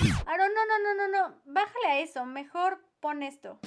Aaron, 0.00 0.48
no, 0.54 0.64
no, 0.66 0.78
no, 0.82 0.94
no, 0.94 1.28
no. 1.28 1.34
Bájale 1.44 1.86
a 1.88 2.00
eso. 2.00 2.24
Mejor 2.24 2.78
pon 3.00 3.22
esto. 3.22 3.58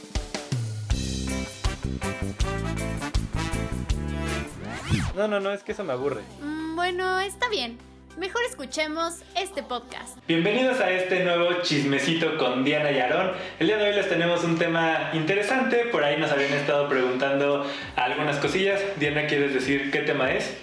No, 5.15 5.27
no, 5.27 5.39
no, 5.39 5.51
es 5.51 5.63
que 5.63 5.73
eso 5.73 5.83
me 5.83 5.93
aburre. 5.93 6.21
Mm, 6.41 6.75
bueno, 6.75 7.19
está 7.19 7.49
bien. 7.49 7.77
Mejor 8.17 8.41
escuchemos 8.49 9.21
este 9.35 9.61
podcast. 9.61 10.17
Bienvenidos 10.27 10.79
a 10.79 10.89
este 10.91 11.23
nuevo 11.23 11.61
chismecito 11.61 12.37
con 12.37 12.63
Diana 12.63 12.91
y 12.91 12.99
Aarón. 12.99 13.31
El 13.59 13.67
día 13.67 13.77
de 13.77 13.89
hoy 13.89 13.95
les 13.95 14.09
tenemos 14.09 14.43
un 14.43 14.57
tema 14.57 15.11
interesante. 15.13 15.85
Por 15.85 16.03
ahí 16.03 16.17
nos 16.19 16.31
habían 16.31 16.53
estado 16.53 16.89
preguntando 16.89 17.65
algunas 17.95 18.37
cosillas. 18.37 18.81
Diana, 18.97 19.27
¿quieres 19.27 19.53
decir 19.53 19.91
qué 19.91 19.99
tema 19.99 20.31
es? 20.31 20.55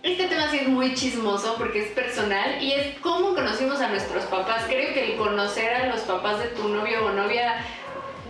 Este 0.00 0.28
tema 0.28 0.48
sí 0.48 0.58
es 0.58 0.68
muy 0.68 0.94
chismoso 0.94 1.56
porque 1.58 1.82
es 1.82 1.88
personal 1.88 2.62
y 2.62 2.72
es 2.72 2.98
cómo 3.00 3.34
conocimos 3.34 3.80
a 3.80 3.88
nuestros 3.88 4.24
papás. 4.26 4.64
Creo 4.68 4.94
que 4.94 5.12
el 5.12 5.18
conocer 5.18 5.74
a 5.74 5.86
los 5.86 6.02
papás 6.02 6.38
de 6.38 6.46
tu 6.48 6.68
novio 6.68 7.04
o 7.04 7.10
novia 7.10 7.56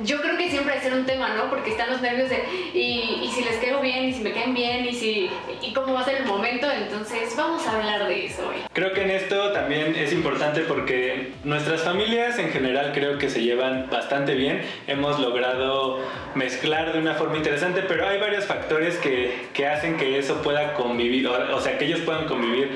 yo 0.04 0.20
creo 0.20 0.36
que 0.36 0.50
siempre 0.50 0.74
a 0.74 0.80
ser 0.80 0.94
un 0.94 1.06
tema, 1.06 1.34
¿no? 1.34 1.50
Porque 1.50 1.70
están 1.70 1.90
los 1.90 2.00
nervios 2.00 2.30
de, 2.30 2.44
y, 2.74 3.30
si 3.34 3.42
les 3.42 3.56
caigo 3.56 3.80
bien, 3.80 4.04
y 4.04 4.12
si 4.12 4.22
me 4.22 4.32
caen 4.32 4.54
bien, 4.54 4.84
y 4.86 4.92
si, 4.92 5.30
y 5.62 5.72
cómo 5.72 5.94
va 5.94 6.00
a 6.00 6.04
ser 6.04 6.16
el 6.16 6.26
momento, 6.26 6.70
entonces 6.70 7.34
vamos 7.36 7.66
a 7.66 7.76
hablar 7.76 8.06
de 8.06 8.26
eso 8.26 8.48
hoy. 8.48 8.56
Creo 8.72 8.92
que 8.92 9.02
en 9.02 9.10
esto 9.10 9.52
también 9.52 9.94
es 9.96 10.12
importante 10.12 10.60
porque 10.62 11.32
nuestras 11.44 11.82
familias 11.82 12.38
en 12.38 12.50
general 12.50 12.92
creo 12.92 13.18
que 13.18 13.28
se 13.28 13.42
llevan 13.42 13.88
bastante 13.90 14.34
bien, 14.34 14.62
hemos 14.86 15.18
logrado 15.18 16.00
mezclar 16.34 16.92
de 16.92 16.98
una 16.98 17.14
forma 17.14 17.36
interesante, 17.36 17.82
pero 17.86 18.08
hay 18.08 18.18
varios 18.18 18.44
factores 18.44 18.96
que, 18.96 19.48
que 19.52 19.66
hacen 19.66 19.96
que 19.96 20.18
eso 20.18 20.42
pueda 20.42 20.74
convivir, 20.74 21.26
o 21.26 21.60
sea, 21.60 21.78
que 21.78 21.86
ellos 21.86 22.00
puedan 22.00 22.26
convivir 22.26 22.70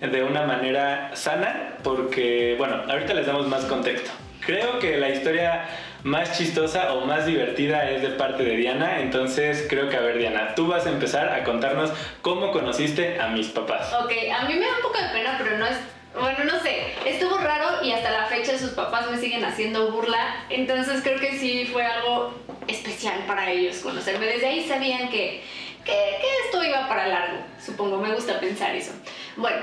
de 0.00 0.22
una 0.22 0.42
manera 0.42 1.10
sana, 1.14 1.74
porque, 1.82 2.54
bueno, 2.58 2.82
ahorita 2.88 3.14
les 3.14 3.26
damos 3.26 3.46
más 3.48 3.64
contexto. 3.64 4.10
Creo 4.44 4.78
que 4.78 4.98
la 4.98 5.08
historia 5.08 5.64
más 6.04 6.36
chistosa 6.36 6.92
o 6.92 7.06
más 7.06 7.26
divertida 7.26 7.90
es 7.90 8.02
de 8.02 8.10
parte 8.10 8.44
de 8.44 8.56
Diana. 8.56 9.00
Entonces 9.00 9.66
creo 9.68 9.88
que, 9.88 9.96
a 9.96 10.00
ver, 10.00 10.18
Diana, 10.18 10.54
tú 10.54 10.68
vas 10.68 10.86
a 10.86 10.90
empezar 10.90 11.30
a 11.30 11.42
contarnos 11.42 11.90
cómo 12.22 12.52
conociste 12.52 13.18
a 13.18 13.28
mis 13.28 13.48
papás. 13.48 13.92
Ok, 13.94 14.12
a 14.32 14.44
mí 14.44 14.54
me 14.54 14.66
da 14.66 14.76
un 14.76 14.82
poco 14.82 14.98
de 14.98 15.08
pena, 15.08 15.34
pero 15.38 15.58
no 15.58 15.66
es... 15.66 15.76
Bueno, 16.14 16.44
no 16.44 16.60
sé, 16.60 16.92
estuvo 17.06 17.36
raro 17.38 17.82
y 17.82 17.90
hasta 17.90 18.08
la 18.12 18.26
fecha 18.26 18.56
sus 18.56 18.70
papás 18.70 19.10
me 19.10 19.18
siguen 19.18 19.44
haciendo 19.44 19.90
burla, 19.90 20.44
entonces 20.48 21.00
creo 21.02 21.18
que 21.18 21.32
sí 21.40 21.68
fue 21.72 21.84
algo 21.84 22.32
especial 22.68 23.24
para 23.26 23.50
ellos 23.50 23.78
conocerme. 23.78 24.26
Desde 24.26 24.46
ahí 24.46 24.68
sabían 24.68 25.08
que, 25.08 25.42
que, 25.84 25.92
que 25.92 26.26
esto 26.44 26.62
iba 26.62 26.86
para 26.86 27.08
largo, 27.08 27.38
supongo, 27.58 27.98
me 27.98 28.14
gusta 28.14 28.38
pensar 28.38 28.76
eso. 28.76 28.92
Bueno, 29.36 29.58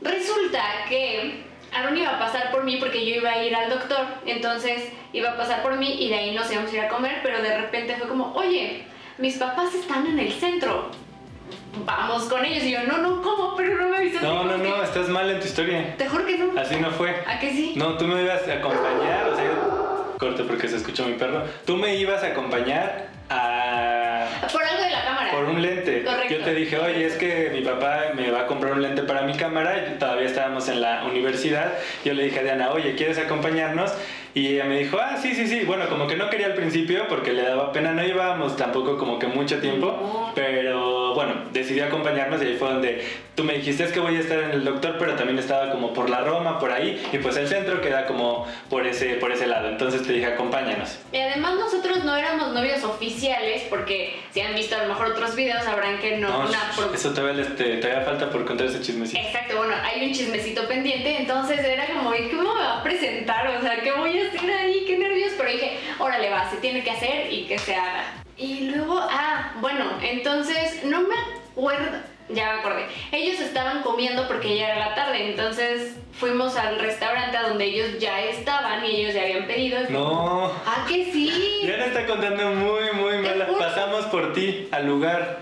resulta 0.00 0.60
que 0.88 1.44
Aaron 1.74 1.96
iba 1.96 2.16
a 2.16 2.18
pasar 2.18 2.50
por 2.50 2.64
mí 2.64 2.76
porque 2.76 3.04
yo 3.04 3.16
iba 3.16 3.30
a 3.30 3.44
ir 3.44 3.54
al 3.54 3.70
doctor, 3.70 4.06
entonces 4.26 4.90
iba 5.12 5.30
a 5.30 5.36
pasar 5.36 5.62
por 5.62 5.76
mí 5.76 6.04
y 6.04 6.08
de 6.08 6.14
ahí 6.16 6.34
nos 6.34 6.50
íbamos 6.50 6.72
a 6.72 6.76
ir 6.76 6.80
a 6.82 6.88
comer, 6.88 7.20
pero 7.22 7.42
de 7.42 7.56
repente 7.56 7.96
fue 7.96 8.08
como, 8.08 8.32
oye, 8.34 8.84
mis 9.18 9.36
papás 9.36 9.74
están 9.74 10.06
en 10.06 10.18
el 10.18 10.32
centro, 10.32 10.90
vamos 11.84 12.24
con 12.24 12.44
ellos. 12.44 12.64
Y 12.64 12.72
yo, 12.72 12.82
no, 12.84 12.98
no, 12.98 13.22
¿cómo? 13.22 13.54
Pero 13.56 13.76
no 13.76 13.88
me 13.88 13.96
avisaste. 13.98 14.26
No, 14.26 14.44
no, 14.44 14.56
no, 14.56 14.82
estás 14.82 15.08
mal 15.08 15.28
en 15.30 15.40
tu 15.40 15.46
historia. 15.46 15.96
Te 15.96 16.08
juro 16.08 16.26
que 16.26 16.38
no. 16.38 16.60
Así 16.60 16.76
no 16.76 16.90
fue. 16.90 17.10
¿A 17.26 17.38
qué 17.38 17.50
sí? 17.50 17.74
No, 17.76 17.96
tú 17.96 18.06
me 18.06 18.22
ibas 18.22 18.46
a 18.48 18.54
acompañar, 18.54 19.28
o 19.28 19.36
sea, 19.36 19.50
corte 20.18 20.44
porque 20.44 20.68
se 20.68 20.76
escuchó 20.76 21.06
mi 21.06 21.14
perro. 21.14 21.42
Tú 21.66 21.76
me 21.76 21.94
ibas 21.96 22.22
a 22.22 22.28
acompañar 22.28 23.08
a... 23.30 24.26
Por 24.52 24.62
algo 24.62 24.81
un 25.52 25.62
lente. 25.62 26.02
Correcto. 26.02 26.34
Yo 26.34 26.44
te 26.44 26.54
dije, 26.54 26.78
oye, 26.78 27.06
es 27.06 27.14
que 27.14 27.50
mi 27.52 27.60
papá 27.62 28.12
me 28.14 28.30
va 28.30 28.42
a 28.42 28.46
comprar 28.46 28.72
un 28.72 28.82
lente 28.82 29.02
para 29.02 29.22
mi 29.22 29.34
cámara. 29.34 29.96
Todavía 29.98 30.26
estábamos 30.26 30.68
en 30.68 30.80
la 30.80 31.04
universidad. 31.04 31.74
Yo 32.04 32.14
le 32.14 32.24
dije 32.24 32.40
a 32.40 32.42
Diana, 32.42 32.70
oye, 32.72 32.94
¿quieres 32.94 33.18
acompañarnos? 33.18 33.92
Y 34.34 34.48
ella 34.54 34.64
me 34.64 34.78
dijo, 34.78 34.98
ah, 35.00 35.16
sí, 35.20 35.34
sí, 35.34 35.46
sí. 35.46 35.64
Bueno, 35.66 35.88
como 35.88 36.06
que 36.06 36.16
no 36.16 36.30
quería 36.30 36.46
al 36.46 36.54
principio 36.54 37.06
porque 37.08 37.32
le 37.32 37.42
daba 37.42 37.72
pena. 37.72 37.92
No 37.92 38.04
íbamos 38.04 38.56
tampoco 38.56 38.96
como 38.96 39.18
que 39.18 39.26
mucho 39.26 39.58
tiempo. 39.58 40.32
Pero 40.34 41.14
bueno, 41.14 41.34
decidió 41.52 41.84
acompañarnos 41.86 42.42
y 42.42 42.46
ahí 42.46 42.56
fue 42.56 42.68
donde 42.68 43.04
tú 43.34 43.44
me 43.44 43.54
dijiste, 43.54 43.84
es 43.84 43.92
que 43.92 44.00
voy 44.00 44.16
a 44.16 44.20
estar 44.20 44.38
en 44.38 44.50
el 44.52 44.64
doctor, 44.64 44.96
pero 44.98 45.14
también 45.14 45.38
estaba 45.38 45.70
como 45.70 45.92
por 45.92 46.08
la 46.08 46.20
Roma, 46.20 46.58
por 46.58 46.70
ahí. 46.72 47.02
Y 47.12 47.18
pues 47.18 47.36
el 47.36 47.46
centro 47.48 47.80
queda 47.82 48.06
como 48.06 48.46
por 48.70 48.86
ese, 48.86 49.14
por 49.14 49.32
ese 49.32 49.46
lado. 49.46 49.68
Entonces 49.68 50.02
te 50.06 50.12
dije, 50.14 50.26
acompáñanos. 50.26 50.98
Y 51.12 51.18
además 51.18 51.54
nosotros 51.56 52.04
no 52.04 52.16
éramos 52.16 52.52
novios 52.52 52.82
oficiales 52.84 53.64
porque 53.68 54.18
si 54.32 54.40
han 54.40 54.54
visto 54.54 54.76
a 54.76 54.82
lo 54.84 54.88
mejor 54.88 55.08
otros 55.08 55.34
videos 55.36 55.62
sabrán 55.64 55.98
que 55.98 56.16
no... 56.18 56.28
No, 56.30 56.48
una 56.48 56.58
pro- 56.74 56.94
eso 56.94 57.12
todavía, 57.12 57.44
todavía 57.54 58.00
falta 58.02 58.30
por 58.30 58.44
contar 58.46 58.66
ese 58.66 58.80
chismecito. 58.80 59.20
Exacto, 59.20 59.56
bueno, 59.58 59.74
hay 59.84 60.06
un 60.06 60.12
chismecito 60.14 60.66
pendiente, 60.66 61.18
entonces 61.18 61.60
era 61.64 61.86
como, 61.86 62.14
¿y 62.14 62.28
cómo 62.30 62.54
me 62.54 62.60
va 62.62 62.80
a 62.80 62.82
presentar? 62.82 63.46
O 63.58 63.60
sea, 63.60 63.80
¿qué 63.82 63.92
voy 63.92 64.18
a 64.18 64.21
hacer 64.28 64.50
ahí? 64.50 64.84
Qué 64.86 64.98
nervios, 64.98 65.32
pero 65.36 65.50
dije, 65.50 65.78
órale, 65.98 66.30
va, 66.30 66.50
se 66.50 66.56
tiene 66.58 66.82
que 66.82 66.90
hacer 66.90 67.32
y 67.32 67.44
que 67.44 67.58
se 67.58 67.74
haga. 67.74 68.04
Y 68.36 68.70
luego, 68.70 68.98
ah, 68.98 69.52
bueno, 69.60 69.84
entonces, 70.02 70.84
no 70.84 71.02
me 71.02 71.14
acuerdo, 71.50 71.98
ya 72.28 72.54
me 72.54 72.60
acordé, 72.60 72.86
ellos 73.12 73.40
estaban 73.40 73.82
comiendo 73.82 74.26
porque 74.26 74.56
ya 74.56 74.68
era 74.68 74.88
la 74.88 74.94
tarde, 74.94 75.30
entonces 75.30 75.96
fuimos 76.12 76.56
al 76.56 76.78
restaurante 76.78 77.36
a 77.36 77.48
donde 77.48 77.64
ellos 77.64 77.98
ya 77.98 78.20
estaban 78.22 78.84
y 78.84 78.96
ellos 78.96 79.14
ya 79.14 79.22
habían 79.22 79.46
pedido. 79.46 79.80
No. 79.90 80.46
Ah, 80.66 80.84
que 80.88 81.12
sí. 81.12 81.60
Diana 81.62 81.86
está 81.86 82.06
contando 82.06 82.50
muy, 82.50 82.92
muy 82.94 83.18
mala. 83.18 83.46
Pasamos 83.58 84.06
por 84.06 84.32
ti 84.32 84.68
al 84.70 84.86
lugar. 84.86 85.40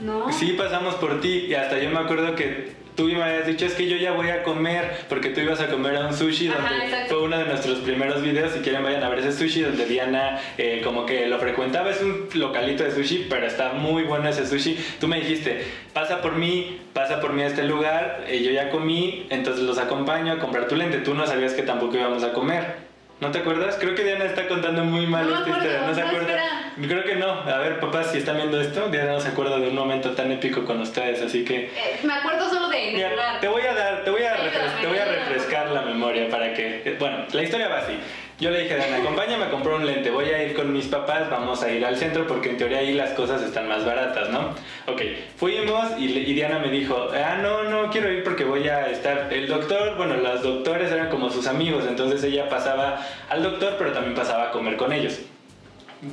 No. 0.00 0.30
Sí, 0.32 0.52
pasamos 0.52 0.94
por 0.96 1.20
ti 1.20 1.46
y 1.48 1.54
hasta 1.54 1.78
yo 1.78 1.90
me 1.90 1.98
acuerdo 1.98 2.34
que 2.34 2.74
tú 2.96 3.04
me 3.04 3.22
habías 3.22 3.46
dicho 3.46 3.66
es 3.66 3.74
que 3.74 3.86
yo 3.88 3.96
ya 3.96 4.12
voy 4.12 4.30
a 4.30 4.42
comer 4.42 4.90
porque 5.08 5.28
tú 5.30 5.40
ibas 5.40 5.60
a 5.60 5.68
comer 5.68 5.96
a 5.96 6.06
un 6.06 6.14
sushi 6.14 6.48
Ajá, 6.48 6.68
donde 6.70 6.84
exacto. 6.86 7.14
fue 7.14 7.22
uno 7.24 7.38
de 7.38 7.44
nuestros 7.44 7.78
primeros 7.80 8.22
videos 8.22 8.52
si 8.52 8.60
quieren 8.60 8.82
vayan 8.82 9.02
a 9.04 9.08
ver 9.08 9.18
ese 9.20 9.32
sushi 9.32 9.60
donde 9.62 9.84
Diana 9.86 10.40
eh, 10.58 10.80
como 10.82 11.04
que 11.06 11.26
lo 11.26 11.38
frecuentaba 11.38 11.90
es 11.90 12.00
un 12.02 12.28
localito 12.34 12.82
de 12.84 12.90
sushi 12.92 13.26
pero 13.28 13.46
está 13.46 13.74
muy 13.74 14.04
bueno 14.04 14.28
ese 14.28 14.46
sushi 14.46 14.78
tú 14.98 15.08
me 15.08 15.20
dijiste 15.20 15.64
pasa 15.92 16.20
por 16.22 16.32
mí 16.36 16.80
pasa 16.92 17.20
por 17.20 17.32
mí 17.34 17.42
a 17.42 17.46
este 17.48 17.64
lugar 17.64 18.24
eh, 18.26 18.42
yo 18.42 18.50
ya 18.50 18.70
comí 18.70 19.26
entonces 19.30 19.62
los 19.64 19.78
acompaño 19.78 20.32
a 20.32 20.38
comprar 20.38 20.66
tu 20.66 20.74
lente 20.74 20.98
tú 20.98 21.14
no 21.14 21.26
sabías 21.26 21.52
que 21.52 21.62
tampoco 21.62 21.96
íbamos 21.96 22.24
a 22.24 22.32
comer 22.32 22.86
¿No 23.18 23.30
te 23.30 23.38
acuerdas? 23.38 23.78
Creo 23.80 23.94
que 23.94 24.04
Diana 24.04 24.26
está 24.26 24.46
contando 24.46 24.84
muy 24.84 25.06
mal 25.06 25.24
No 25.24 25.30
me 25.30 25.38
esta 25.38 25.50
acuerdo, 25.50 25.64
historia. 25.70 25.88
¿No 25.88 25.94
se 25.94 26.02
acuerda? 26.02 26.26
espera. 26.28 26.72
Creo 26.86 27.02
que 27.04 27.14
no. 27.16 27.30
A 27.30 27.58
ver, 27.60 27.80
papás, 27.80 28.10
si 28.12 28.18
están 28.18 28.36
viendo 28.36 28.60
esto, 28.60 28.90
Diana 28.90 29.12
no 29.12 29.20
se 29.20 29.28
acuerda 29.28 29.58
de 29.58 29.68
un 29.68 29.74
momento 29.74 30.10
tan 30.10 30.30
épico 30.32 30.66
con 30.66 30.82
ustedes, 30.82 31.22
así 31.22 31.42
que 31.42 31.56
Eh, 31.64 31.70
me 32.02 32.12
acuerdo 32.12 32.50
Mira, 32.92 33.40
te 33.40 33.48
voy 33.48 33.62
a 33.62 33.74
dar, 33.74 34.04
te 34.04 34.10
voy 34.10 34.22
a, 34.22 34.36
te 34.80 34.86
voy 34.86 34.98
refrescar 34.98 35.70
la 35.70 35.82
memoria 35.82 36.28
para 36.28 36.52
que, 36.54 36.96
bueno, 36.98 37.24
la 37.32 37.42
historia 37.42 37.68
va 37.68 37.78
así. 37.78 37.98
Yo 38.38 38.50
le 38.50 38.62
dije 38.62 38.74
a 38.74 38.76
Diana, 38.76 38.98
acompáñame 38.98 39.44
a 39.46 39.50
comprar 39.50 39.76
un 39.76 39.86
lente, 39.86 40.10
voy 40.10 40.26
a 40.26 40.42
ir 40.42 40.54
con 40.54 40.70
mis 40.70 40.86
papás, 40.86 41.30
vamos 41.30 41.62
a 41.62 41.70
ir 41.70 41.84
al 41.86 41.96
centro 41.96 42.26
porque 42.26 42.50
en 42.50 42.58
teoría 42.58 42.78
ahí 42.78 42.92
las 42.92 43.10
cosas 43.12 43.40
están 43.40 43.66
más 43.66 43.86
baratas, 43.86 44.28
¿no? 44.28 44.50
Ok, 44.86 45.00
fuimos 45.36 45.92
y, 45.98 46.04
y 46.04 46.34
Diana 46.34 46.58
me 46.58 46.68
dijo, 46.68 47.08
ah, 47.14 47.38
no, 47.40 47.64
no 47.64 47.90
quiero 47.90 48.12
ir 48.12 48.22
porque 48.24 48.44
voy 48.44 48.68
a 48.68 48.90
estar, 48.90 49.28
el 49.32 49.48
doctor, 49.48 49.96
bueno, 49.96 50.16
los 50.16 50.42
doctores 50.42 50.92
eran 50.92 51.08
como 51.08 51.30
sus 51.30 51.46
amigos, 51.46 51.84
entonces 51.88 52.22
ella 52.24 52.48
pasaba 52.50 53.00
al 53.30 53.42
doctor, 53.42 53.76
pero 53.78 53.92
también 53.92 54.14
pasaba 54.14 54.48
a 54.48 54.50
comer 54.50 54.76
con 54.76 54.92
ellos. 54.92 55.18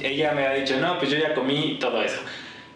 Ella 0.01 0.31
me 0.31 0.47
ha 0.47 0.53
dicho, 0.53 0.77
no, 0.77 0.97
pues 0.97 1.11
yo 1.11 1.17
ya 1.17 1.33
comí 1.33 1.77
todo 1.77 2.01
eso. 2.01 2.21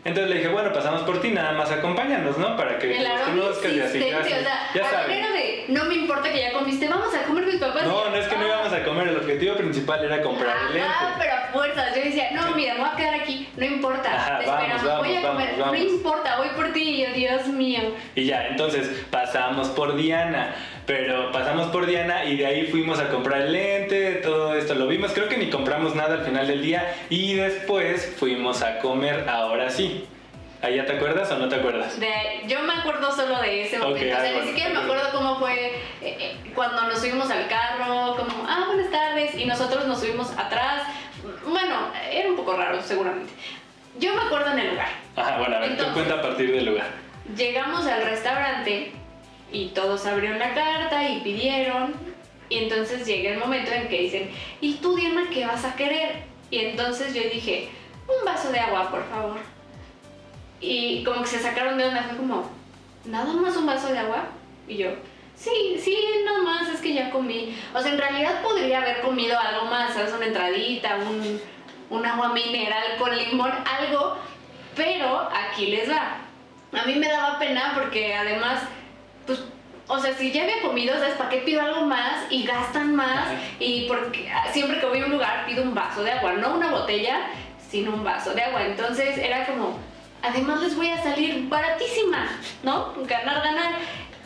Entonces 0.07 0.29
le 0.29 0.37
dije, 0.37 0.47
bueno, 0.47 0.71
pasamos 0.71 1.01
por 1.01 1.19
ti, 1.19 1.31
nada 1.31 1.51
más 1.51 1.69
acompáñanos, 1.69 2.37
¿no? 2.37 2.55
Para 2.55 2.79
que 2.79 2.97
El 2.97 3.05
conozcas 3.25 3.73
y 3.73 3.81
así. 3.81 3.99
ya, 3.99 4.19
o 4.19 4.23
sea, 4.23 4.61
ya 4.73 5.05
era 5.13 5.31
de, 5.33 5.65
no 5.67 5.83
me 5.83 5.95
importa 5.95 6.31
que 6.31 6.39
ya 6.39 6.53
comiste, 6.53 6.87
vamos 6.87 7.13
a 7.13 7.23
comer 7.23 7.45
mis 7.45 7.57
papás. 7.57 7.83
No, 7.83 8.09
no 8.09 8.15
es 8.15 8.25
que 8.25 8.37
no 8.37 8.47
íbamos 8.47 8.71
a 8.71 8.85
comer, 8.85 9.09
el 9.09 9.17
objetivo 9.17 9.55
principal 9.55 10.05
era 10.05 10.21
comprar 10.21 10.55
el 10.69 10.75
lente. 10.75 10.89
Ah, 10.89 11.15
pero 11.19 11.33
a 11.33 11.51
fuerzas. 11.51 11.93
Yo 11.93 12.03
decía, 12.03 12.29
no, 12.31 12.55
mira, 12.55 12.75
me 12.75 12.79
voy 12.79 12.89
a 12.89 12.95
quedar 12.95 13.15
aquí, 13.15 13.49
no 13.57 13.65
importa. 13.65 14.15
Ajá, 14.15 14.39
te 14.39 14.45
vamos, 14.45 14.65
esperamos, 14.75 14.99
voy 14.99 15.15
a 15.17 15.21
vamos, 15.21 15.43
comer, 15.43 15.57
no 15.57 15.75
importa, 15.75 16.37
voy 16.37 16.49
por 16.55 16.71
ti. 16.71 16.83
Y 16.83 17.05
yo, 17.05 17.13
Dios 17.13 17.47
mío. 17.47 17.81
Y 18.15 18.27
ya, 18.27 18.47
entonces 18.47 18.89
pasamos 19.11 19.67
por 19.67 19.97
Diana, 19.97 20.55
pero 20.87 21.31
pasamos 21.31 21.67
por 21.67 21.85
Diana 21.85 22.23
y 22.25 22.37
de 22.37 22.45
ahí 22.47 22.65
fuimos 22.67 22.97
a 22.99 23.09
comprar 23.09 23.41
el 23.41 23.51
lente, 23.53 24.13
todo 24.23 24.55
esto 24.55 24.73
lo 24.73 24.87
vimos, 24.87 25.11
creo 25.11 25.27
que 25.29 25.37
ni 25.37 25.49
compramos 25.49 25.93
nada 25.93 26.15
al 26.15 26.25
final 26.25 26.47
del 26.47 26.61
día 26.63 26.95
y 27.09 27.33
después 27.35 28.15
fuimos 28.17 28.63
a 28.63 28.79
comer, 28.79 29.29
ahora 29.29 29.69
sí. 29.69 30.05
¿Ahí 30.61 30.77
ya 30.77 30.85
te 30.85 30.93
acuerdas 30.93 31.29
o 31.31 31.37
no 31.37 31.47
te 31.49 31.55
acuerdas? 31.57 31.99
De- 31.99 32.41
yo 32.47 32.61
me 32.63 32.73
acuerdo 32.73 33.11
solo 33.15 33.39
de 33.41 33.61
ese 33.65 33.77
momento. 33.77 33.99
o 33.99 34.09
sea, 34.09 34.19
bueno, 34.21 34.41
ni 34.41 34.47
siquiera 34.47 34.69
me 34.71 34.79
acuerdo 34.79 35.03
cómo 35.11 35.37
fue 35.37 35.53
eh, 35.67 35.73
eh, 36.01 36.35
cuando 36.55 36.81
nos 36.83 36.99
subimos 36.99 37.29
al 37.29 37.47
carro, 37.47 38.15
como, 38.15 38.43
ah, 38.49 38.63
buenas 38.67 38.89
tardes, 38.89 39.35
y 39.35 39.45
nosotros 39.45 39.85
nos 39.85 39.99
subimos 39.99 40.31
atrás. 40.35 40.81
Bueno, 41.45 41.91
era 42.11 42.29
un 42.29 42.35
poco 42.37 42.55
raro, 42.55 42.81
seguramente. 42.81 43.31
Yo 43.99 44.15
me 44.15 44.21
acuerdo 44.21 44.51
en 44.53 44.59
el 44.59 44.69
lugar. 44.71 44.87
Ajá, 45.15 45.37
bueno, 45.37 45.57
a 45.57 45.59
ver, 45.59 45.67
tú 45.69 45.73
Entonces- 45.73 45.93
cuenta 45.93 46.13
a 46.15 46.21
partir 46.23 46.51
del 46.51 46.65
lugar. 46.65 46.87
Llegamos 47.35 47.85
al 47.85 48.03
restaurante 48.05 48.93
y 49.51 49.67
todos 49.69 50.05
abrieron 50.05 50.39
la 50.39 50.53
carta 50.53 51.07
y 51.07 51.21
pidieron. 51.21 51.93
Y 52.49 52.59
entonces 52.59 53.05
llega 53.05 53.31
el 53.31 53.39
momento 53.39 53.71
en 53.71 53.89
que 53.89 54.01
dicen, 54.01 54.31
¿y 54.61 54.75
tú 54.75 54.95
Diana 54.95 55.25
qué 55.33 55.45
vas 55.45 55.65
a 55.65 55.75
querer? 55.75 56.23
Y 56.49 56.59
entonces 56.59 57.13
yo 57.13 57.21
dije, 57.23 57.69
un 58.07 58.25
vaso 58.25 58.51
de 58.51 58.59
agua, 58.59 58.89
por 58.89 59.07
favor. 59.09 59.37
Y 60.61 61.03
como 61.03 61.21
que 61.21 61.27
se 61.27 61.39
sacaron 61.39 61.77
de 61.77 61.85
onda, 61.85 62.03
fue 62.03 62.17
como, 62.17 62.49
¿nada 63.05 63.33
más 63.33 63.55
un 63.57 63.65
vaso 63.65 63.91
de 63.91 63.99
agua? 63.99 64.29
Y 64.67 64.77
yo, 64.77 64.91
Sí, 65.37 65.79
sí, 65.79 65.95
nada 66.25 66.39
más 66.39 66.67
es 66.67 66.81
que 66.81 66.93
ya 66.93 67.11
comí. 67.11 67.55
O 67.73 67.79
sea, 67.79 67.91
en 67.91 67.99
realidad 67.99 68.41
podría 68.41 68.81
haber 68.81 69.01
comido 69.01 69.39
algo 69.39 69.67
más, 69.67 69.93
¿sabes? 69.93 70.11
Una 70.11 70.25
entradita, 70.25 70.97
un, 70.97 71.39
un 71.91 72.05
agua 72.05 72.33
mineral 72.33 72.97
con 72.97 73.15
limón, 73.15 73.51
algo. 73.79 74.17
Pero 74.75 75.29
aquí 75.31 75.67
les 75.67 75.89
va. 75.89 76.17
A 76.73 76.85
mí 76.85 76.95
me 76.95 77.07
daba 77.07 77.37
pena 77.37 77.73
porque 77.75 78.15
además, 78.15 78.63
pues, 79.27 79.43
o 79.87 79.99
sea, 79.99 80.13
si 80.13 80.31
ya 80.31 80.43
había 80.43 80.61
comido, 80.61 80.95
¿sabes? 80.95 81.13
¿Para 81.15 81.29
qué 81.29 81.37
pido 81.37 81.61
algo 81.61 81.81
más? 81.81 82.25
Y 82.29 82.43
gastan 82.43 82.95
más. 82.95 83.27
Y 83.59 83.87
porque 83.87 84.29
siempre 84.51 84.79
que 84.79 84.85
voy 84.85 84.99
a 84.99 85.05
un 85.05 85.11
lugar 85.11 85.45
pido 85.45 85.63
un 85.63 85.75
vaso 85.75 86.03
de 86.03 86.11
agua, 86.11 86.33
no 86.33 86.55
una 86.55 86.71
botella, 86.71 87.27
sino 87.69 87.93
un 87.93 88.03
vaso 88.03 88.33
de 88.33 88.41
agua. 88.41 88.65
Entonces 88.65 89.17
era 89.17 89.45
como, 89.45 89.77
además 90.21 90.61
les 90.61 90.75
voy 90.75 90.89
a 90.89 91.01
salir 91.01 91.47
baratísima, 91.47 92.27
¿no? 92.63 92.93
Ganar, 93.05 93.43
ganar. 93.43 93.75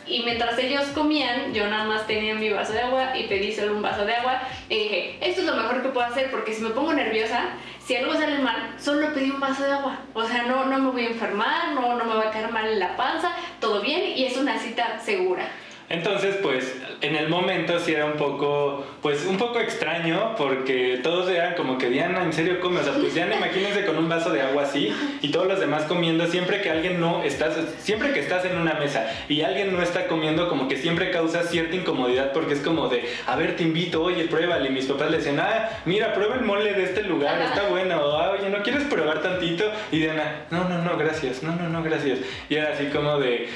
Y 0.06 0.22
mientras 0.24 0.58
ellos 0.58 0.84
comían, 0.94 1.54
yo 1.54 1.66
nada 1.68 1.84
más 1.84 2.06
tenía 2.06 2.34
mi 2.34 2.50
vaso 2.50 2.72
de 2.72 2.80
agua 2.80 3.16
y 3.16 3.24
pedí 3.28 3.52
solo 3.52 3.74
un 3.74 3.82
vaso 3.82 4.04
de 4.04 4.14
agua. 4.14 4.40
Y 4.68 4.78
dije, 4.78 5.18
esto 5.20 5.40
es 5.40 5.46
lo 5.46 5.54
mejor 5.54 5.82
que 5.82 5.88
puedo 5.88 6.06
hacer 6.06 6.30
porque 6.30 6.54
si 6.54 6.62
me 6.62 6.70
pongo 6.70 6.92
nerviosa, 6.92 7.50
si 7.84 7.96
algo 7.96 8.14
sale 8.14 8.38
mal, 8.38 8.74
solo 8.78 9.12
pedí 9.14 9.30
un 9.30 9.40
vaso 9.40 9.62
de 9.64 9.72
agua. 9.72 9.98
O 10.14 10.24
sea, 10.24 10.42
no, 10.42 10.64
no 10.64 10.78
me 10.78 10.90
voy 10.90 11.06
a 11.06 11.10
enfermar, 11.10 11.72
no, 11.74 11.96
no 11.96 12.04
me 12.04 12.14
va 12.14 12.28
a 12.28 12.30
caer 12.30 12.50
mal 12.50 12.66
en 12.66 12.78
la 12.78 12.96
panza, 12.96 13.32
todo 13.60 13.80
bien 13.80 14.02
y 14.16 14.24
es 14.24 14.36
una 14.36 14.58
cita 14.58 14.98
segura. 15.00 15.48
Entonces, 15.92 16.36
pues, 16.42 16.74
en 17.02 17.16
el 17.16 17.28
momento 17.28 17.78
sí 17.78 17.92
era 17.92 18.06
un 18.06 18.14
poco, 18.14 18.82
pues, 19.02 19.26
un 19.26 19.36
poco 19.36 19.60
extraño 19.60 20.34
porque 20.38 21.00
todos 21.02 21.28
eran 21.28 21.54
como 21.54 21.76
que 21.76 21.90
Diana, 21.90 22.22
¿en 22.22 22.32
serio 22.32 22.60
come? 22.60 22.80
O 22.80 22.82
sea, 22.82 22.94
pues 22.94 23.12
Diana, 23.12 23.36
imagínense 23.36 23.84
con 23.84 23.98
un 23.98 24.08
vaso 24.08 24.30
de 24.30 24.40
agua 24.40 24.62
así 24.62 24.90
y 25.20 25.30
todos 25.30 25.46
los 25.46 25.60
demás 25.60 25.82
comiendo, 25.82 26.26
siempre 26.28 26.62
que 26.62 26.70
alguien 26.70 26.98
no 26.98 27.22
estás, 27.22 27.58
siempre 27.78 28.14
que 28.14 28.20
estás 28.20 28.46
en 28.46 28.56
una 28.56 28.72
mesa 28.72 29.06
y 29.28 29.42
alguien 29.42 29.70
no 29.70 29.82
está 29.82 30.06
comiendo, 30.06 30.48
como 30.48 30.66
que 30.66 30.78
siempre 30.78 31.10
causa 31.10 31.42
cierta 31.42 31.76
incomodidad 31.76 32.32
porque 32.32 32.54
es 32.54 32.60
como 32.60 32.88
de, 32.88 33.04
a 33.26 33.36
ver, 33.36 33.56
te 33.56 33.62
invito, 33.62 34.02
oye, 34.02 34.24
pruébale. 34.24 34.70
Y 34.70 34.72
mis 34.72 34.86
papás 34.86 35.10
le 35.10 35.18
decían, 35.18 35.40
ah, 35.40 35.68
mira, 35.84 36.14
prueba 36.14 36.36
el 36.36 36.42
mole 36.42 36.72
de 36.72 36.84
este 36.84 37.02
lugar, 37.02 37.38
está 37.42 37.68
bueno. 37.68 38.00
O, 38.00 38.16
ah, 38.16 38.30
oye, 38.30 38.48
¿no 38.48 38.62
quieres 38.62 38.84
probar 38.84 39.20
tantito? 39.20 39.64
Y 39.90 39.98
Diana, 39.98 40.46
no, 40.50 40.66
no, 40.70 40.78
no, 40.78 40.96
gracias, 40.96 41.42
no, 41.42 41.54
no, 41.54 41.68
no, 41.68 41.82
gracias. 41.82 42.20
Y 42.48 42.54
era 42.54 42.72
así 42.72 42.86
como 42.86 43.18
de, 43.18 43.48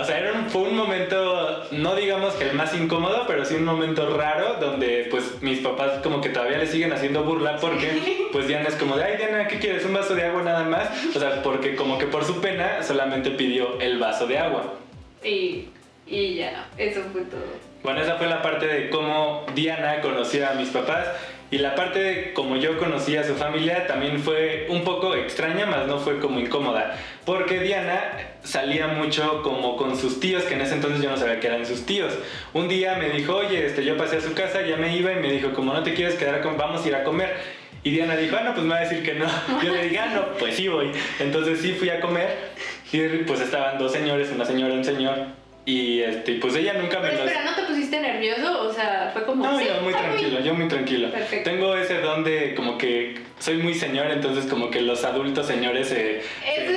o 0.00 0.04
sea, 0.04 0.18
era 0.18 0.32
un, 0.32 0.46
fue 0.50 0.62
un 0.62 0.76
momento, 0.76 1.64
no 1.72 1.94
digamos 1.94 2.34
que 2.34 2.48
el 2.50 2.56
más 2.56 2.74
incómodo, 2.74 3.24
pero 3.26 3.44
sí 3.44 3.54
un 3.54 3.64
momento 3.64 4.16
raro 4.16 4.54
donde 4.60 5.08
pues 5.10 5.42
mis 5.42 5.60
papás 5.60 6.00
como 6.02 6.20
que 6.20 6.28
todavía 6.30 6.58
le 6.58 6.66
siguen 6.66 6.92
haciendo 6.92 7.24
burla 7.24 7.56
porque 7.56 8.28
pues 8.32 8.46
Diana 8.46 8.68
es 8.68 8.76
como 8.76 8.96
de, 8.96 9.04
ay 9.04 9.16
Diana, 9.16 9.48
¿qué 9.48 9.58
quieres? 9.58 9.84
¿Un 9.84 9.94
vaso 9.94 10.14
de 10.14 10.24
agua 10.24 10.42
nada 10.42 10.64
más? 10.64 10.88
O 11.14 11.18
sea, 11.18 11.42
porque 11.42 11.76
como 11.76 11.98
que 11.98 12.06
por 12.06 12.24
su 12.24 12.40
pena 12.40 12.82
solamente 12.82 13.30
pidió 13.30 13.80
el 13.80 13.98
vaso 13.98 14.26
de 14.26 14.38
agua. 14.38 14.74
Y, 15.22 15.68
y 16.06 16.34
ya, 16.36 16.68
eso 16.76 17.02
fue 17.12 17.22
todo. 17.22 17.74
Bueno, 17.82 18.00
esa 18.00 18.16
fue 18.16 18.26
la 18.28 18.40
parte 18.40 18.66
de 18.66 18.88
cómo 18.88 19.44
Diana 19.54 20.00
conocía 20.00 20.50
a 20.50 20.54
mis 20.54 20.70
papás. 20.70 21.06
Y 21.54 21.58
la 21.58 21.76
parte 21.76 22.00
de 22.00 22.32
cómo 22.32 22.56
yo 22.56 22.78
conocí 22.78 23.16
a 23.16 23.22
su 23.22 23.36
familia 23.36 23.86
también 23.86 24.18
fue 24.18 24.66
un 24.70 24.82
poco 24.82 25.14
extraña, 25.14 25.66
más 25.66 25.86
no 25.86 26.00
fue 26.00 26.18
como 26.18 26.40
incómoda. 26.40 26.98
Porque 27.24 27.60
Diana 27.60 28.00
salía 28.42 28.88
mucho 28.88 29.40
como 29.44 29.76
con 29.76 29.96
sus 29.96 30.18
tíos, 30.18 30.42
que 30.42 30.54
en 30.54 30.62
ese 30.62 30.74
entonces 30.74 31.00
yo 31.00 31.10
no 31.10 31.16
sabía 31.16 31.38
que 31.38 31.46
eran 31.46 31.64
sus 31.64 31.86
tíos. 31.86 32.12
Un 32.54 32.66
día 32.66 32.96
me 32.96 33.08
dijo, 33.10 33.36
oye, 33.36 33.66
este, 33.66 33.84
yo 33.84 33.96
pasé 33.96 34.16
a 34.16 34.20
su 34.20 34.34
casa, 34.34 34.62
ya 34.62 34.76
me 34.76 34.96
iba 34.96 35.12
y 35.12 35.20
me 35.20 35.30
dijo, 35.30 35.52
como 35.52 35.72
no 35.72 35.84
te 35.84 35.94
quieres 35.94 36.16
quedar, 36.16 36.40
con, 36.40 36.56
vamos 36.56 36.84
a 36.84 36.88
ir 36.88 36.96
a 36.96 37.04
comer. 37.04 37.36
Y 37.84 37.92
Diana 37.92 38.16
dijo, 38.16 38.34
ah, 38.36 38.42
no, 38.42 38.54
pues 38.54 38.66
me 38.66 38.74
va 38.74 38.80
a 38.80 38.84
decir 38.88 39.04
que 39.04 39.14
no. 39.14 39.26
Yo 39.62 39.72
le 39.72 39.84
dije, 39.84 40.00
ah, 40.00 40.10
no, 40.12 40.36
pues 40.36 40.56
sí 40.56 40.66
voy. 40.66 40.90
Entonces 41.20 41.60
sí 41.60 41.74
fui 41.74 41.88
a 41.88 42.00
comer 42.00 42.36
y 42.90 42.98
pues 43.18 43.40
estaban 43.40 43.78
dos 43.78 43.92
señores, 43.92 44.28
una 44.34 44.44
señora 44.44 44.74
un 44.74 44.84
señor. 44.84 45.44
Y 45.66 46.00
este, 46.00 46.34
pues 46.34 46.56
ella 46.56 46.74
nunca 46.74 46.98
me 46.98 47.10
Pero 47.10 47.24
espera, 47.24 47.44
¿no 47.44 47.54
te 47.54 47.62
pusiste 47.62 48.00
nervioso? 48.00 48.53
Fue 49.14 49.24
como... 49.24 49.44
No, 49.44 49.58
¿sí? 49.58 49.66
yo 49.66 49.80
muy 49.80 49.94
Ah, 49.94 49.98
tranquilo, 49.98 50.40
yo 50.40 50.54
muy 50.54 50.68
tranquilo. 50.68 51.10
Perfecto. 51.10 51.50
Tengo 51.50 51.76
ese 51.76 52.00
don 52.00 52.24
de 52.24 52.54
como 52.54 52.76
que 52.76 53.14
soy 53.38 53.58
muy 53.58 53.74
señor, 53.74 54.10
entonces 54.10 54.46
como 54.46 54.70
que 54.70 54.82
los 54.82 55.04
adultos 55.04 55.46
señores 55.46 55.88
se, 55.88 56.20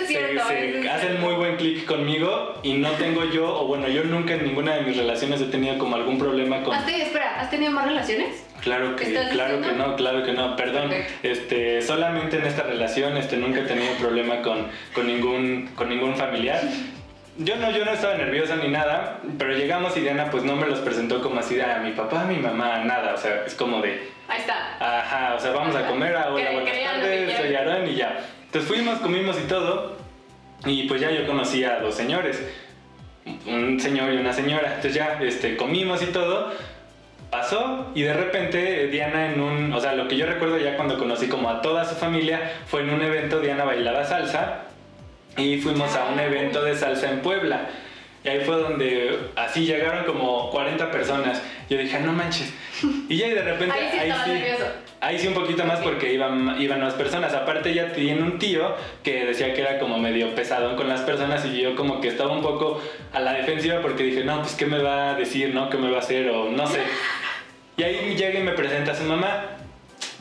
cierto, 0.06 0.44
hacen 0.92 1.20
muy 1.20 1.34
buen 1.36 1.56
clic 1.56 1.86
conmigo 1.86 2.54
y 2.64 2.74
no 2.74 2.92
tengo 2.92 3.26
yo, 3.26 3.60
o 3.60 3.66
bueno, 3.66 3.88
yo 3.88 4.04
nunca 4.04 4.36
en 4.36 4.46
ninguna 4.46 4.76
de 4.76 4.82
mis 4.84 4.98
relaciones 4.98 5.42
he 5.42 5.46
tenido 5.46 5.78
como 5.78 5.96
algún 5.96 6.18
problema 6.18 6.64
con... 6.64 6.76
¿Has 6.76 6.86
tenido, 6.86 7.06
espera, 7.06 7.42
¿has 7.42 7.50
tenido 7.50 7.72
más 7.72 7.86
relaciones? 7.86 8.44
Claro 8.62 8.96
que, 8.96 9.04
¿Estás 9.06 9.30
claro 9.32 9.62
que 9.62 9.72
no, 9.72 9.96
claro 9.96 10.24
que 10.24 10.34
no, 10.34 10.56
perdón. 10.56 10.92
Este, 11.24 11.82
solamente 11.82 12.38
en 12.38 12.46
esta 12.46 12.64
relación 12.64 13.18
este, 13.18 13.38
nunca 13.38 13.62
he 13.62 13.64
tenido 13.64 13.94
problema 13.96 14.42
con, 14.42 14.68
con, 14.94 15.08
ningún, 15.08 15.70
con 15.76 15.90
ningún 15.90 16.16
familiar. 16.16 16.62
Yo 17.40 17.56
no, 17.58 17.70
yo 17.72 17.86
no 17.86 17.92
estaba 17.92 18.16
nerviosa 18.16 18.56
ni 18.56 18.68
nada, 18.70 19.20
pero 19.38 19.54
llegamos 19.54 19.96
y 19.96 20.02
Diana 20.02 20.30
pues 20.32 20.44
no 20.44 20.56
me 20.56 20.66
los 20.66 20.80
presentó 20.80 21.22
como 21.22 21.40
así, 21.40 21.60
a 21.62 21.78
mi 21.78 21.92
papá, 21.92 22.22
a 22.22 22.26
mi 22.26 22.38
mamá, 22.38 22.80
nada, 22.80 23.14
o 23.14 23.18
sea, 23.18 23.44
es 23.46 23.54
como 23.54 23.80
de, 23.82 24.10
Ahí 24.28 24.40
está. 24.40 24.76
ajá, 24.80 25.36
o 25.36 25.40
sea, 25.40 25.52
vamos 25.52 25.76
a 25.76 25.86
comer, 25.88 26.16
ah, 26.16 26.26
Que- 26.36 26.52
buenas 26.52 26.84
tardes, 26.84 27.38
soy. 27.38 27.56
Aaron 27.56 27.88
y 27.88 27.96
ya. 27.96 28.18
Entonces 28.46 28.68
fuimos, 28.68 28.98
comimos 29.00 29.38
y 29.40 29.48
todo, 29.48 29.98
y 30.66 30.88
pues 30.88 31.00
ya 31.00 31.12
yo 31.12 31.28
conocí 31.28 31.64
a 31.64 31.80
dos 31.80 31.94
señores, 31.94 32.42
un 33.46 33.80
señor 33.80 34.12
y 34.14 34.18
una 34.18 34.34
señora, 34.34 34.68
entonces 34.70 34.96
ya 34.96 35.20
este, 35.22 35.58
comimos 35.58 36.02
y 36.02 36.08
todo, 36.08 36.52
pasó 37.30 37.92
y 37.94 38.02
de 38.02 38.14
repente 38.14 38.86
eh, 38.86 38.88
Diana 38.88 39.28
en 39.32 39.42
un, 39.42 39.74
o 39.74 39.80
sea, 39.80 39.94
lo 39.94 40.08
que 40.08 40.16
yo 40.18 40.26
recuerdo 40.26 40.58
ya 40.58 40.76
cuando 40.76 40.98
conocí 40.98 41.28
como 41.28 41.50
a 41.52 41.62
toda 41.62 41.86
su 41.86 41.94
familia 41.96 42.54
fue 42.66 42.82
en 42.82 42.90
un 42.90 43.02
evento 43.04 43.42
Diana 43.42 43.64
bailaba 43.66 44.06
salsa 44.06 44.64
y 45.38 45.58
fuimos 45.60 45.96
a 45.96 46.06
un 46.06 46.20
evento 46.20 46.64
de 46.64 46.76
salsa 46.76 47.12
en 47.12 47.22
Puebla. 47.22 47.70
Y 48.24 48.30
ahí 48.30 48.42
fue 48.44 48.56
donde 48.58 49.18
así 49.36 49.66
llegaron 49.66 50.04
como 50.04 50.50
40 50.50 50.92
personas. 50.92 51.42
Yo 51.70 51.78
dije, 51.78 52.00
no 52.00 52.12
manches. 52.12 52.54
Y 53.08 53.18
ya 53.18 53.28
de 53.30 53.42
repente 53.42 53.74
Ahí 53.74 53.88
sí 53.92 53.98
estaba 53.98 54.28
nervioso. 54.28 54.66
Ahí 55.00 55.20
sí 55.20 55.28
un 55.28 55.34
poquito 55.36 55.64
más 55.64 55.80
porque 55.80 56.14
iban, 56.14 56.60
iban 56.60 56.82
más 56.82 56.96
personas. 56.96 57.34
Aparte 57.34 57.74
ya 57.74 57.94
tiene 57.94 58.22
un 58.22 58.40
tío 58.40 58.76
que 59.04 59.26
decía 59.26 59.54
que 59.54 59.62
era 59.62 59.80
como 59.80 60.00
medio 60.00 60.34
pesadón 60.36 60.76
con 60.76 60.90
las 60.90 61.02
personas 61.02 61.46
y 61.46 61.62
yo 61.62 61.76
como 61.76 62.02
que 62.02 62.08
estaba 62.08 62.32
un 62.32 62.42
poco 62.42 62.82
a 63.14 63.20
la 63.20 63.34
defensiva 63.34 63.82
porque 63.82 64.04
dije, 64.04 64.24
no, 64.24 64.42
pues 64.42 64.56
qué 64.56 64.66
me 64.66 64.80
va 64.80 65.12
a 65.12 65.14
decir, 65.14 65.54
¿no? 65.54 65.70
¿Qué 65.70 65.78
me 65.78 65.90
va 65.90 65.98
a 65.98 66.00
hacer? 66.00 66.30
O 66.30 66.52
no 66.52 66.66
sé. 66.68 66.82
Y 67.78 67.84
ahí 67.84 68.16
llega 68.16 68.40
y 68.40 68.44
me 68.44 68.54
presenta 68.54 68.92
a 68.92 68.96
su 68.96 69.04
mamá. 69.04 69.57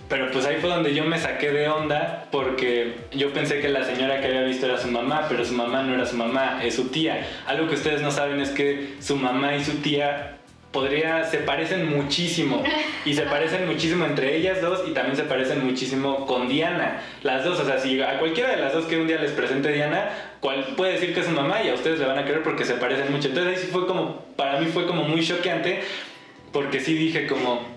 Pero 0.08 0.30
pues 0.30 0.46
ahí 0.46 0.56
fue 0.60 0.70
donde 0.70 0.94
yo 0.94 1.04
me 1.04 1.18
saqué 1.18 1.50
de 1.50 1.68
onda 1.68 2.26
porque 2.30 2.94
yo 3.12 3.32
pensé 3.32 3.60
que 3.60 3.68
la 3.68 3.84
señora 3.84 4.20
que 4.20 4.26
había 4.28 4.42
visto 4.42 4.66
era 4.66 4.78
su 4.78 4.88
mamá, 4.88 5.26
pero 5.28 5.44
su 5.44 5.52
mamá 5.52 5.82
no 5.82 5.94
era 5.94 6.06
su 6.06 6.16
mamá, 6.16 6.60
es 6.62 6.76
su 6.76 6.88
tía. 6.88 7.26
Algo 7.46 7.68
que 7.68 7.74
ustedes 7.74 8.02
no 8.02 8.10
saben 8.12 8.40
es 8.40 8.50
que 8.50 8.94
su 9.00 9.16
mamá 9.16 9.56
y 9.56 9.64
su 9.64 9.78
tía 9.78 10.36
podría 10.70 11.24
se 11.24 11.38
parecen 11.38 11.88
muchísimo 11.88 12.62
y 13.06 13.14
se 13.14 13.22
parecen 13.22 13.66
muchísimo 13.66 14.04
entre 14.04 14.36
ellas 14.36 14.60
dos 14.60 14.82
y 14.86 14.90
también 14.92 15.16
se 15.16 15.22
parecen 15.22 15.64
muchísimo 15.64 16.26
con 16.26 16.48
Diana. 16.48 17.00
Las 17.22 17.44
dos, 17.44 17.58
o 17.58 17.64
sea, 17.64 17.78
si 17.78 18.00
a 18.00 18.18
cualquiera 18.18 18.50
de 18.50 18.58
las 18.58 18.74
dos 18.74 18.84
que 18.84 18.98
un 18.98 19.08
día 19.08 19.18
les 19.18 19.32
presente 19.32 19.72
Diana, 19.72 20.10
cual 20.40 20.74
puede 20.76 20.92
decir 20.92 21.14
que 21.14 21.20
es 21.20 21.26
su 21.26 21.32
mamá 21.32 21.62
y 21.62 21.70
a 21.70 21.74
ustedes 21.74 21.98
le 21.98 22.06
van 22.06 22.18
a 22.18 22.24
creer 22.24 22.42
porque 22.42 22.64
se 22.64 22.74
parecen 22.74 23.10
mucho. 23.10 23.28
Entonces 23.28 23.56
ahí 23.56 23.64
sí 23.64 23.70
fue 23.72 23.86
como 23.86 24.20
para 24.36 24.60
mí 24.60 24.66
fue 24.66 24.86
como 24.86 25.02
muy 25.02 25.26
choqueante 25.26 25.80
porque 26.52 26.78
sí 26.78 26.94
dije 26.94 27.26
como 27.26 27.75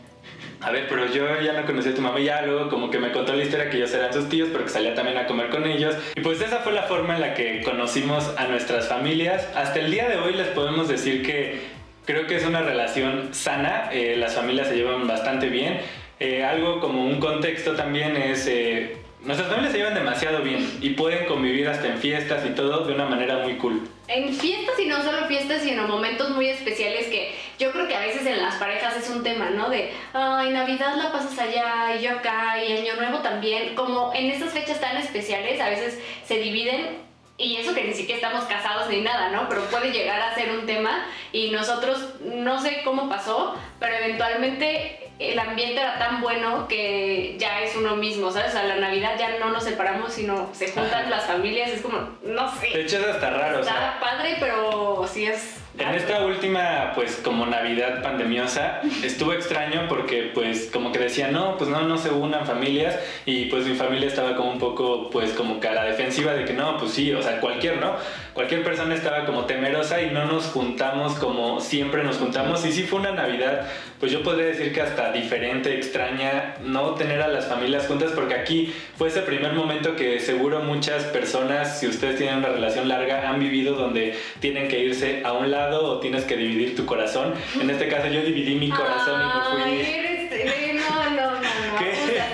a 0.61 0.71
ver, 0.71 0.87
pero 0.89 1.05
yo 1.05 1.39
ya 1.41 1.53
no 1.53 1.65
conocí 1.65 1.89
a 1.89 1.95
tu 1.95 2.01
mamá 2.01 2.19
y 2.19 2.25
ya 2.25 2.41
luego 2.41 2.69
como 2.69 2.89
que 2.89 2.99
me 2.99 3.11
contó 3.11 3.33
la 3.33 3.43
historia 3.43 3.69
que 3.69 3.77
ellos 3.77 3.93
eran 3.93 4.11
sus 4.11 4.27
tíos 4.27 4.49
porque 4.51 4.69
salía 4.69 4.93
también 4.93 5.17
a 5.17 5.25
comer 5.25 5.49
con 5.49 5.65
ellos. 5.65 5.95
Y 6.15 6.21
pues 6.21 6.41
esa 6.41 6.57
fue 6.57 6.73
la 6.73 6.83
forma 6.83 7.15
en 7.15 7.21
la 7.21 7.33
que 7.33 7.61
conocimos 7.63 8.33
a 8.37 8.47
nuestras 8.47 8.89
familias. 8.89 9.47
Hasta 9.55 9.79
el 9.79 9.89
día 9.89 10.09
de 10.09 10.17
hoy 10.17 10.33
les 10.33 10.47
podemos 10.47 10.89
decir 10.89 11.25
que 11.25 11.61
creo 12.05 12.27
que 12.27 12.35
es 12.35 12.45
una 12.45 12.61
relación 12.61 13.33
sana, 13.33 13.89
eh, 13.93 14.15
las 14.17 14.35
familias 14.35 14.67
se 14.67 14.75
llevan 14.75 15.07
bastante 15.07 15.47
bien. 15.47 15.79
Eh, 16.19 16.43
algo 16.43 16.81
como 16.81 17.05
un 17.05 17.19
contexto 17.19 17.75
también 17.75 18.17
es... 18.17 18.45
eh, 18.47 18.97
nuestras 19.23 19.49
familias 19.49 19.71
se 19.71 19.79
llevan 19.79 19.93
demasiado 19.93 20.41
bien 20.41 20.65
y 20.81 20.91
pueden 20.91 21.25
convivir 21.25 21.67
hasta 21.67 21.87
en 21.87 21.97
fiestas 21.97 22.45
y 22.45 22.49
todo 22.49 22.85
de 22.85 22.93
una 22.93 23.05
manera 23.05 23.39
muy 23.39 23.55
cool. 23.55 23.81
En 24.09 24.33
fiestas 24.33 24.79
y 24.79 24.87
no 24.87 25.03
solo 25.03 25.27
fiestas, 25.27 25.61
sino 25.61 25.87
momentos 25.87 26.31
muy 26.31 26.49
especiales 26.49 27.05
que 27.07 27.35
yo 27.59 27.71
creo 27.71 27.87
que 27.87 27.95
a 27.95 27.99
veces 27.99 28.25
en 28.25 28.41
las 28.41 28.55
parejas 28.55 28.97
es 28.97 29.07
un 29.09 29.21
tema, 29.21 29.51
¿no? 29.51 29.69
De, 29.69 29.91
ay, 30.13 30.49
Navidad 30.49 30.95
la 30.95 31.11
pasas 31.11 31.37
allá 31.37 31.95
y 31.95 32.01
yo 32.01 32.11
acá 32.13 32.63
y 32.63 32.75
Año 32.79 32.95
Nuevo 32.95 33.19
también. 33.19 33.75
Como 33.75 34.11
en 34.15 34.31
estas 34.31 34.51
fechas 34.51 34.81
tan 34.81 34.97
especiales 34.97 35.61
a 35.61 35.69
veces 35.69 35.99
se 36.25 36.39
dividen 36.39 36.97
y 37.37 37.57
eso 37.57 37.73
que 37.75 37.83
ni 37.83 37.93
siquiera 37.93 38.15
estamos 38.15 38.45
casados 38.45 38.89
ni 38.89 39.01
nada, 39.01 39.29
¿no? 39.29 39.47
Pero 39.47 39.65
puede 39.65 39.91
llegar 39.91 40.19
a 40.19 40.33
ser 40.35 40.51
un 40.51 40.65
tema 40.65 41.05
y 41.31 41.51
nosotros 41.51 42.15
no 42.21 42.59
sé 42.59 42.81
cómo 42.83 43.07
pasó, 43.07 43.55
pero 43.79 43.95
eventualmente 43.95 45.08
el 45.19 45.37
ambiente 45.37 45.81
era 45.81 45.99
tan 45.99 46.21
bueno 46.21 46.67
que 46.69 47.35
ya 47.37 47.61
es 47.61 47.75
uno 47.75 47.97
mismo, 47.97 48.31
¿sabes? 48.31 48.55
A 48.55 48.63
la 48.63 48.77
Navidad 48.77 49.15
ya 49.19 49.37
no 49.37 49.49
nos 49.49 49.65
separamos, 49.65 50.13
sino 50.13 50.49
se 50.53 50.67
juntan 50.71 51.01
Ajá. 51.01 51.09
las 51.09 51.25
familias, 51.25 51.69
es 51.69 51.81
como, 51.81 51.97
no 52.23 52.49
sé. 52.55 52.69
De 52.69 52.81
hecho 52.83 52.99
es 52.99 53.05
hasta 53.05 53.29
raro, 53.29 53.59
o 53.59 53.63
sea, 53.63 53.73
Está 53.73 53.99
padre, 53.99 54.37
pero 54.39 55.05
sí 55.11 55.25
es. 55.25 55.57
En 55.77 55.95
esta 55.95 56.25
última, 56.25 56.91
pues 56.93 57.21
como 57.23 57.45
Navidad 57.45 58.01
pandemiosa, 58.01 58.81
estuvo 59.01 59.31
extraño 59.31 59.87
porque 59.87 60.31
pues 60.33 60.69
como 60.73 60.91
que 60.91 60.99
decían, 60.99 61.31
no, 61.31 61.57
pues 61.57 61.69
no, 61.69 61.81
no 61.81 61.97
se 61.97 62.09
unan 62.09 62.45
familias 62.45 62.97
y 63.25 63.45
pues 63.45 63.65
mi 63.65 63.75
familia 63.75 64.07
estaba 64.07 64.35
como 64.35 64.51
un 64.51 64.59
poco, 64.59 65.09
pues 65.09 65.31
como 65.31 65.59
que 65.61 65.69
a 65.69 65.73
la 65.73 65.83
defensiva 65.85 66.33
de 66.33 66.43
que 66.43 66.53
no, 66.53 66.77
pues 66.77 66.91
sí, 66.91 67.13
o 67.13 67.21
sea, 67.21 67.39
cualquier, 67.39 67.77
¿no? 67.77 67.95
Cualquier 68.39 68.63
persona 68.63 68.95
estaba 68.95 69.25
como 69.25 69.43
temerosa 69.43 70.01
y 70.01 70.11
no 70.11 70.23
nos 70.23 70.45
juntamos 70.45 71.15
como 71.15 71.59
siempre 71.59 72.05
nos 72.05 72.19
juntamos. 72.19 72.65
Y 72.65 72.71
sí 72.71 72.83
fue 72.83 73.01
una 73.01 73.11
Navidad, 73.11 73.67
pues 73.99 74.13
yo 74.13 74.23
podría 74.23 74.45
decir 74.45 74.71
que 74.71 74.79
hasta 74.79 75.11
diferente, 75.11 75.75
extraña, 75.75 76.55
no 76.61 76.95
tener 76.95 77.21
a 77.21 77.27
las 77.27 77.47
familias 77.47 77.85
juntas, 77.87 78.13
porque 78.15 78.35
aquí 78.35 78.73
fue 78.97 79.09
ese 79.09 79.23
primer 79.23 79.51
momento 79.51 79.97
que 79.97 80.21
seguro 80.21 80.61
muchas 80.61 81.03
personas, 81.03 81.81
si 81.81 81.87
ustedes 81.87 82.15
tienen 82.15 82.37
una 82.37 82.47
relación 82.47 82.87
larga, 82.87 83.29
han 83.29 83.41
vivido 83.41 83.75
donde 83.75 84.17
tienen 84.39 84.69
que 84.69 84.79
irse 84.85 85.21
a 85.25 85.33
un 85.33 85.51
lado 85.51 85.83
o 85.83 85.99
tienes 85.99 86.23
que 86.23 86.37
dividir 86.37 86.77
tu 86.77 86.85
corazón. 86.85 87.33
En 87.59 87.69
este 87.69 87.89
caso 87.89 88.07
yo 88.07 88.21
dividí 88.21 88.55
mi 88.55 88.69
corazón 88.69 89.21
y 89.21 89.25
me 89.57 89.63
fui... 89.63 89.81
Eres, 89.81 90.75
no, 90.75 91.09
no, 91.09 91.31
no, 91.31 91.31
no. 91.31 91.39
¿Qué? 91.79 91.91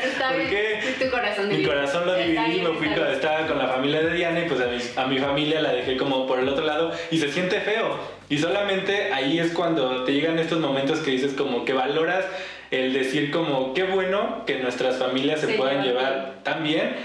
está 0.08 0.28
¿Por 0.28 0.38
bien. 0.38 0.50
qué? 0.50 1.04
Tu 1.04 1.10
corazón 1.12 1.48
Mi 1.50 1.64
corazón 1.66 2.06
lo 2.06 2.16
dividí, 2.16 2.46
bien, 2.62 2.64
me 2.64 2.78
fui 2.78 2.88
está 2.88 2.96
cuando 2.96 3.04
bien. 3.04 3.14
estaba 3.16 3.48
con 3.48 3.58
la 3.58 3.68
familia 3.68 4.02
de 4.02 4.14
Diana 4.14 4.40
y 4.42 4.48
pues 4.48 4.62
a 5.06 5.08
mi, 5.08 5.20
familia 5.20 5.62
la 5.62 5.72
dejé 5.74 5.98
como 5.98 6.28
por 6.28 6.40
el 6.40 6.50
otro 6.50 6.66
lado 6.66 6.92
y 7.12 7.18
se 7.18 7.32
siente 7.32 7.62
feo. 7.62 7.98
Y 8.30 8.38
solamente 8.38 9.14
ahí 9.14 9.40
es 9.40 9.52
cuando 9.52 10.04
te 10.04 10.14
llegan 10.14 10.40
estos 10.40 10.60
momentos 10.60 11.00
que 11.00 11.12
dices 11.12 11.34
como 11.34 11.64
que 11.66 11.74
valoras 11.74 12.26
el 12.72 12.94
decir 12.94 13.32
como 13.32 13.74
qué 13.74 13.84
bueno 13.84 14.44
que 14.46 14.60
nuestras 14.60 14.98
familias 14.98 15.40
se 15.40 15.48
Se 15.48 15.54
puedan 15.54 15.84
llevar 15.84 16.40
tan 16.44 16.64
bien, 16.64 16.96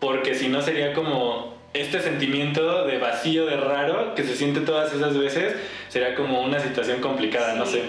porque 0.00 0.34
si 0.34 0.48
no 0.48 0.62
sería 0.62 0.92
como 0.92 1.54
este 1.74 2.00
sentimiento 2.00 2.86
de 2.86 2.98
vacío, 2.98 3.46
de 3.46 3.56
raro, 3.56 4.14
que 4.14 4.22
se 4.22 4.36
siente 4.36 4.60
todas 4.60 4.92
esas 4.92 5.18
veces, 5.18 5.54
sería 5.88 6.14
como 6.14 6.40
una 6.40 6.60
situación 6.60 7.00
complicada, 7.00 7.54
no 7.54 7.66
Sí. 7.66 7.72
sé. 7.72 7.82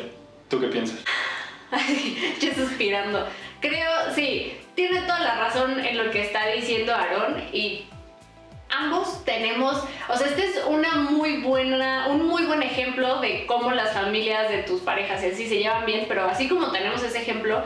¿Tú 0.49 0.59
qué 0.59 0.67
piensas? 0.67 1.03
Ay, 1.71 2.35
yo 2.41 2.53
suspirando. 2.53 3.25
Creo, 3.61 3.89
sí, 4.13 4.53
tiene 4.75 5.01
toda 5.01 5.19
la 5.19 5.35
razón 5.35 5.79
en 5.79 5.97
lo 5.97 6.11
que 6.11 6.21
está 6.21 6.47
diciendo 6.47 6.93
Aarón 6.93 7.41
y 7.53 7.85
ambos 8.69 9.23
tenemos, 9.25 9.83
o 10.09 10.17
sea, 10.17 10.27
este 10.27 10.45
es 10.45 10.61
una 10.67 10.95
muy 10.95 11.37
buena, 11.37 12.07
un 12.09 12.25
muy 12.27 12.43
buen 12.45 12.63
ejemplo 12.63 13.19
de 13.21 13.45
cómo 13.45 13.71
las 13.71 13.93
familias 13.93 14.49
de 14.49 14.63
tus 14.63 14.81
parejas 14.81 15.23
y 15.23 15.27
así 15.27 15.47
se 15.47 15.57
llevan 15.59 15.85
bien, 15.85 16.05
pero 16.07 16.25
así 16.25 16.47
como 16.49 16.71
tenemos 16.71 17.01
ese 17.03 17.19
ejemplo, 17.21 17.63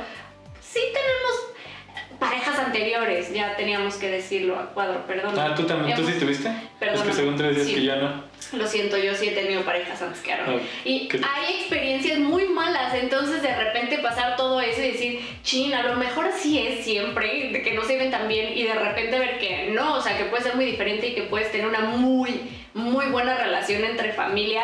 sí 0.61 0.79
tenemos 0.93 2.19
parejas 2.19 2.59
anteriores, 2.59 3.31
ya 3.33 3.55
teníamos 3.55 3.95
que 3.95 4.09
decirlo 4.11 4.57
a 4.59 4.65
cuadro, 4.73 5.05
perdón. 5.07 5.33
Ah, 5.39 5.55
tú 5.55 5.63
también, 5.63 5.95
¿tú 5.97 6.05
sí 6.05 6.13
tuviste? 6.19 6.51
Perdón. 6.77 6.97
Es 6.97 7.01
que 7.03 7.13
según 7.13 7.37
tú 7.37 7.43
decías 7.43 7.67
Sí. 7.67 7.75
que 7.75 7.83
yo 7.83 7.95
no. 7.95 8.23
Lo 8.53 8.67
siento, 8.67 8.97
yo 8.97 9.15
sí 9.15 9.29
he 9.29 9.31
tenido 9.31 9.61
parejas 9.61 10.01
antes 10.01 10.21
que 10.21 10.33
Aaron. 10.33 10.59
Ah, 10.59 10.63
Y 10.83 11.07
¿qué- 11.07 11.21
hay 11.23 11.55
experiencias 11.61 12.19
muy 12.19 12.45
malas, 12.49 12.93
entonces 12.93 13.41
de 13.41 13.55
repente 13.55 13.99
pasar 13.99 14.35
todo 14.35 14.59
eso 14.59 14.81
y 14.81 14.91
decir, 14.91 15.18
chin, 15.49 15.73
a 15.73 15.81
lo 15.81 15.95
mejor 15.95 16.27
así 16.27 16.59
es 16.59 16.85
siempre, 16.85 17.49
de 17.51 17.63
que 17.63 17.73
no 17.73 17.83
se 17.83 17.97
ven 17.97 18.11
tan 18.11 18.27
bien 18.27 18.55
y 18.55 18.63
de 18.63 18.75
repente 18.75 19.17
ver 19.17 19.39
que 19.39 19.71
no, 19.71 19.95
o 19.95 20.01
sea, 20.01 20.15
que 20.15 20.25
puede 20.25 20.43
ser 20.43 20.55
muy 20.55 20.65
diferente 20.65 21.07
y 21.07 21.15
que 21.15 21.23
puedes 21.23 21.51
tener 21.51 21.67
una 21.67 21.79
muy, 21.79 22.41
muy 22.75 23.07
buena 23.07 23.35
relación 23.35 23.83
entre 23.83 24.13
familia, 24.13 24.63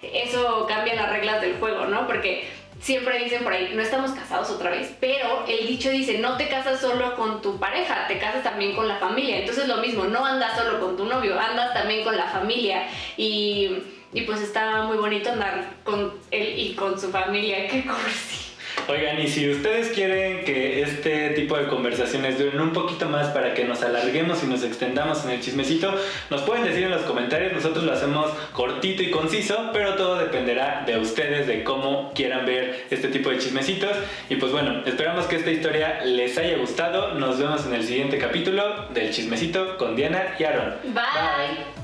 eso 0.00 0.66
cambia 0.66 0.94
las 0.94 1.10
reglas 1.10 1.42
del 1.42 1.56
juego, 1.58 1.84
¿no? 1.84 2.06
Porque 2.06 2.48
siempre 2.80 3.22
dicen 3.22 3.44
por 3.44 3.52
ahí, 3.52 3.72
no 3.74 3.82
estamos 3.82 4.12
casados 4.12 4.48
otra 4.48 4.70
vez, 4.70 4.94
pero 5.00 5.44
el 5.46 5.66
dicho 5.66 5.90
dice, 5.90 6.18
no 6.18 6.38
te 6.38 6.48
casas 6.48 6.80
solo 6.80 7.14
con 7.14 7.42
tu 7.42 7.58
pareja, 7.58 8.06
te 8.08 8.18
casas 8.18 8.42
también 8.42 8.74
con 8.74 8.88
la 8.88 8.96
familia. 8.96 9.38
Entonces 9.38 9.68
lo 9.68 9.76
mismo, 9.76 10.04
no 10.04 10.24
andas 10.24 10.56
solo 10.56 10.80
con 10.80 10.96
tu 10.96 11.04
novio, 11.04 11.38
andas 11.38 11.74
también 11.74 12.04
con 12.04 12.16
la 12.16 12.28
familia. 12.28 12.88
Y, 13.18 13.82
y 14.14 14.22
pues 14.22 14.40
está 14.40 14.84
muy 14.84 14.96
bonito 14.96 15.30
andar 15.30 15.74
con 15.84 16.14
él 16.30 16.54
y 16.58 16.74
con 16.74 16.98
su 16.98 17.10
familia, 17.10 17.68
qué 17.68 17.84
cursi. 17.84 18.41
Oigan, 18.88 19.20
y 19.20 19.28
si 19.28 19.48
ustedes 19.48 19.88
quieren 19.88 20.44
que 20.44 20.82
este 20.82 21.30
tipo 21.30 21.56
de 21.56 21.66
conversaciones 21.66 22.38
duren 22.38 22.60
un 22.60 22.72
poquito 22.72 23.08
más 23.08 23.28
para 23.28 23.54
que 23.54 23.64
nos 23.64 23.82
alarguemos 23.82 24.42
y 24.42 24.46
nos 24.46 24.64
extendamos 24.64 25.24
en 25.24 25.30
el 25.30 25.40
chismecito, 25.40 25.94
nos 26.30 26.42
pueden 26.42 26.64
decir 26.64 26.82
en 26.84 26.90
los 26.90 27.02
comentarios, 27.02 27.52
nosotros 27.52 27.84
lo 27.84 27.92
hacemos 27.92 28.30
cortito 28.52 29.02
y 29.02 29.10
conciso, 29.10 29.70
pero 29.72 29.94
todo 29.94 30.16
dependerá 30.16 30.82
de 30.84 30.98
ustedes, 30.98 31.46
de 31.46 31.62
cómo 31.62 32.12
quieran 32.14 32.44
ver 32.44 32.86
este 32.90 33.08
tipo 33.08 33.30
de 33.30 33.38
chismecitos. 33.38 33.92
Y 34.28 34.36
pues 34.36 34.52
bueno, 34.52 34.82
esperamos 34.84 35.26
que 35.26 35.36
esta 35.36 35.50
historia 35.50 36.04
les 36.04 36.36
haya 36.36 36.56
gustado, 36.58 37.14
nos 37.14 37.38
vemos 37.38 37.64
en 37.66 37.74
el 37.74 37.84
siguiente 37.84 38.18
capítulo 38.18 38.88
del 38.92 39.12
chismecito 39.12 39.76
con 39.78 39.94
Diana 39.94 40.34
y 40.38 40.44
Aaron. 40.44 40.74
Bye. 40.92 41.81